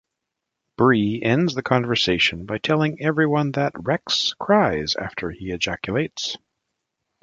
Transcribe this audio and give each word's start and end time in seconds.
Bree 0.79 1.21
ends 1.21 1.53
the 1.53 1.61
conversation 1.61 2.47
by 2.47 2.57
telling 2.57 3.03
everyone 3.03 3.51
that, 3.51 3.73
"Rex 3.75 4.33
cries 4.39 4.95
after 4.95 5.29
he 5.29 5.51
ejaculates". 5.51 6.37